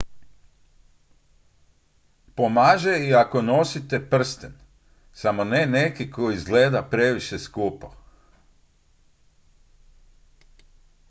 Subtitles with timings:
[2.35, 4.53] pomaže i ako nosite prsten
[5.13, 7.93] samo ne neki koji izgleda previše skupo